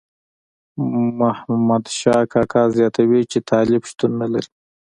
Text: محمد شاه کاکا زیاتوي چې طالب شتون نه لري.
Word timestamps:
محمد 1.19 1.85
شاه 1.99 2.23
کاکا 2.33 2.63
زیاتوي 2.75 3.21
چې 3.31 3.37
طالب 3.49 3.81
شتون 3.89 4.11
نه 4.21 4.27
لري. 4.33 4.51